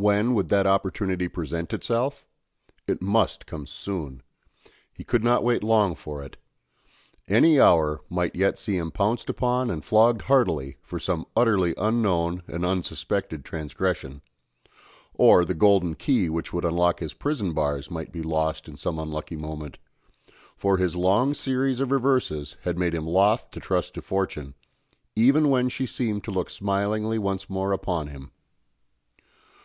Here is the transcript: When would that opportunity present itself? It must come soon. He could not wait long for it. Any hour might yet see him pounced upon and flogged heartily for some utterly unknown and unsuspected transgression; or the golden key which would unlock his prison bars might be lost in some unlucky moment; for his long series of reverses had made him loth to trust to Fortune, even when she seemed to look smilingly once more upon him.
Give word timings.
When 0.00 0.34
would 0.34 0.48
that 0.50 0.64
opportunity 0.64 1.26
present 1.26 1.74
itself? 1.74 2.24
It 2.86 3.02
must 3.02 3.46
come 3.46 3.66
soon. 3.66 4.22
He 4.94 5.02
could 5.02 5.24
not 5.24 5.42
wait 5.42 5.64
long 5.64 5.96
for 5.96 6.22
it. 6.22 6.36
Any 7.26 7.58
hour 7.58 8.02
might 8.08 8.36
yet 8.36 8.58
see 8.60 8.76
him 8.76 8.92
pounced 8.92 9.28
upon 9.28 9.70
and 9.70 9.84
flogged 9.84 10.22
heartily 10.22 10.76
for 10.82 11.00
some 11.00 11.26
utterly 11.34 11.74
unknown 11.76 12.44
and 12.46 12.64
unsuspected 12.64 13.44
transgression; 13.44 14.22
or 15.14 15.44
the 15.44 15.52
golden 15.52 15.96
key 15.96 16.28
which 16.28 16.52
would 16.52 16.64
unlock 16.64 17.00
his 17.00 17.12
prison 17.12 17.52
bars 17.52 17.90
might 17.90 18.12
be 18.12 18.22
lost 18.22 18.68
in 18.68 18.76
some 18.76 19.00
unlucky 19.00 19.34
moment; 19.36 19.78
for 20.54 20.76
his 20.76 20.94
long 20.94 21.34
series 21.34 21.80
of 21.80 21.90
reverses 21.90 22.56
had 22.62 22.78
made 22.78 22.94
him 22.94 23.04
loth 23.04 23.50
to 23.50 23.58
trust 23.58 23.94
to 23.94 24.00
Fortune, 24.00 24.54
even 25.16 25.50
when 25.50 25.68
she 25.68 25.86
seemed 25.86 26.22
to 26.22 26.30
look 26.30 26.50
smilingly 26.50 27.18
once 27.18 27.50
more 27.50 27.72
upon 27.72 28.06
him. 28.06 28.30